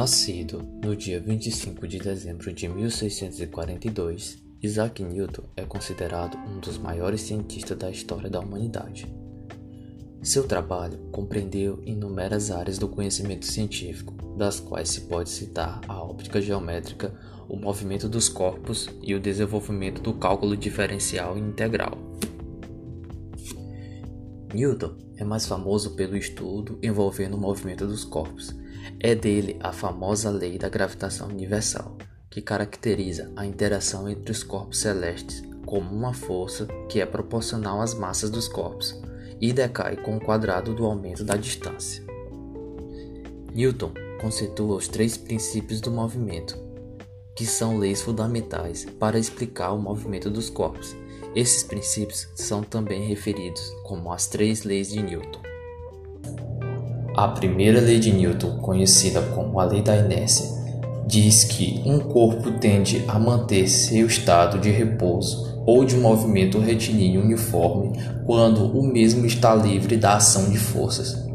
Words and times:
Nascido 0.00 0.66
no 0.82 0.96
dia 0.96 1.20
25 1.20 1.86
de 1.86 1.98
dezembro 1.98 2.50
de 2.54 2.66
1642, 2.66 4.42
Isaac 4.62 5.04
Newton 5.04 5.42
é 5.54 5.62
considerado 5.62 6.38
um 6.38 6.58
dos 6.58 6.78
maiores 6.78 7.20
cientistas 7.20 7.76
da 7.76 7.90
história 7.90 8.30
da 8.30 8.40
humanidade. 8.40 9.06
Seu 10.22 10.48
trabalho 10.48 10.96
compreendeu 11.12 11.82
inúmeras 11.84 12.50
áreas 12.50 12.78
do 12.78 12.88
conhecimento 12.88 13.44
científico, 13.44 14.14
das 14.38 14.58
quais 14.58 14.88
se 14.88 15.02
pode 15.02 15.28
citar 15.28 15.82
a 15.86 16.02
óptica 16.02 16.40
geométrica, 16.40 17.12
o 17.46 17.54
movimento 17.54 18.08
dos 18.08 18.26
corpos 18.26 18.88
e 19.02 19.14
o 19.14 19.20
desenvolvimento 19.20 20.00
do 20.00 20.14
cálculo 20.14 20.56
diferencial 20.56 21.36
e 21.36 21.42
integral. 21.42 22.09
Newton 24.52 24.96
é 25.16 25.24
mais 25.24 25.46
famoso 25.46 25.90
pelo 25.90 26.16
estudo 26.16 26.78
envolvendo 26.82 27.34
o 27.34 27.40
movimento 27.40 27.86
dos 27.86 28.04
corpos. 28.04 28.54
É 28.98 29.14
dele 29.14 29.56
a 29.60 29.72
famosa 29.72 30.30
lei 30.30 30.58
da 30.58 30.68
gravitação 30.68 31.28
universal, 31.28 31.96
que 32.28 32.42
caracteriza 32.42 33.30
a 33.36 33.46
interação 33.46 34.08
entre 34.08 34.32
os 34.32 34.42
corpos 34.42 34.78
celestes 34.78 35.42
como 35.64 35.94
uma 35.94 36.12
força 36.12 36.66
que 36.88 37.00
é 37.00 37.06
proporcional 37.06 37.80
às 37.80 37.94
massas 37.94 38.28
dos 38.28 38.48
corpos 38.48 39.00
e 39.40 39.52
decai 39.52 39.96
com 39.96 40.16
o 40.16 40.20
quadrado 40.20 40.74
do 40.74 40.84
aumento 40.84 41.24
da 41.24 41.36
distância. 41.36 42.04
Newton 43.54 43.92
conceitua 44.20 44.76
os 44.76 44.88
três 44.88 45.16
princípios 45.16 45.80
do 45.80 45.90
movimento, 45.90 46.58
que 47.34 47.46
são 47.46 47.78
leis 47.78 48.02
fundamentais 48.02 48.86
para 48.98 49.18
explicar 49.18 49.72
o 49.72 49.78
movimento 49.78 50.30
dos 50.30 50.50
corpos 50.50 50.94
esses 51.34 51.62
princípios 51.62 52.26
são 52.34 52.62
também 52.62 53.06
referidos 53.06 53.72
como 53.84 54.12
as 54.12 54.26
três 54.26 54.64
leis 54.64 54.88
de 54.88 55.00
Newton. 55.00 55.38
A 57.14 57.28
primeira 57.28 57.80
lei 57.80 58.00
de 58.00 58.12
Newton, 58.12 58.58
conhecida 58.58 59.22
como 59.34 59.60
a 59.60 59.64
lei 59.64 59.80
da 59.80 59.96
inércia, 59.96 60.46
diz 61.06 61.44
que 61.44 61.82
um 61.86 62.00
corpo 62.00 62.52
tende 62.58 63.04
a 63.06 63.16
manter 63.18 63.68
seu 63.68 64.06
estado 64.08 64.58
de 64.58 64.70
repouso 64.70 65.62
ou 65.66 65.84
de 65.84 65.96
movimento 65.96 66.58
retilíneo 66.58 67.22
uniforme 67.22 67.92
quando 68.26 68.64
o 68.76 68.82
mesmo 68.82 69.24
está 69.24 69.54
livre 69.54 69.96
da 69.96 70.16
ação 70.16 70.50
de 70.50 70.58
forças, 70.58 71.29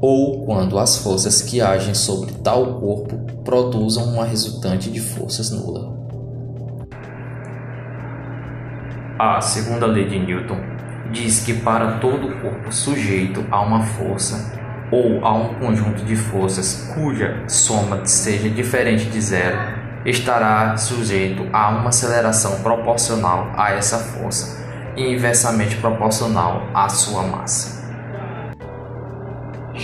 ou 0.00 0.44
quando 0.44 0.78
as 0.78 0.98
forças 0.98 1.42
que 1.42 1.60
agem 1.60 1.94
sobre 1.94 2.32
tal 2.32 2.80
corpo 2.80 3.16
produzam 3.44 4.04
uma 4.04 4.24
resultante 4.24 4.90
de 4.90 5.00
forças 5.00 5.50
nula. 5.50 5.96
A 9.18 9.40
segunda 9.40 9.86
lei 9.86 10.06
de 10.06 10.18
Newton 10.18 10.58
diz 11.10 11.40
que 11.40 11.54
para 11.54 11.98
todo 11.98 12.40
corpo 12.40 12.70
sujeito 12.70 13.44
a 13.50 13.60
uma 13.62 13.82
força 13.82 14.52
ou 14.90 15.24
a 15.24 15.32
um 15.32 15.54
conjunto 15.54 16.04
de 16.04 16.14
forças 16.14 16.92
cuja 16.94 17.44
soma 17.48 18.04
seja 18.04 18.48
diferente 18.48 19.06
de 19.06 19.20
zero, 19.20 19.56
estará 20.04 20.76
sujeito 20.76 21.48
a 21.52 21.70
uma 21.70 21.88
aceleração 21.88 22.60
proporcional 22.62 23.50
a 23.56 23.72
essa 23.72 23.98
força 23.98 24.64
e 24.96 25.12
inversamente 25.12 25.76
proporcional 25.76 26.68
à 26.72 26.88
sua 26.88 27.22
massa. 27.22 27.75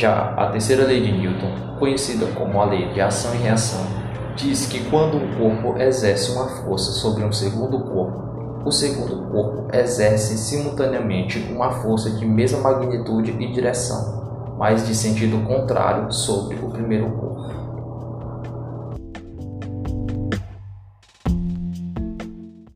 Já 0.03 0.35
a 0.37 0.49
terceira 0.49 0.85
lei 0.85 1.01
de 1.01 1.13
Newton, 1.13 1.77
conhecida 1.79 2.27
como 2.35 2.61
a 2.61 2.65
lei 2.65 2.93
de 2.93 3.01
ação 3.01 3.33
e 3.37 3.39
reação, 3.39 3.87
diz 4.35 4.67
que 4.67 4.83
quando 4.91 5.17
um 5.17 5.39
corpo 5.39 5.81
exerce 5.81 6.33
uma 6.33 6.49
força 6.49 6.91
sobre 6.91 7.23
um 7.23 7.31
segundo 7.31 7.79
corpo, 7.79 8.21
o 8.65 8.73
segundo 8.73 9.31
corpo 9.31 9.69
exerce 9.73 10.37
simultaneamente 10.37 11.39
uma 11.55 11.71
força 11.71 12.11
de 12.11 12.27
mesma 12.27 12.59
magnitude 12.59 13.31
e 13.31 13.53
direção, 13.53 14.57
mas 14.59 14.85
de 14.85 14.93
sentido 14.93 15.39
contrário 15.47 16.13
sobre 16.13 16.57
o 16.57 16.69
primeiro 16.69 17.09
corpo. 17.13 17.62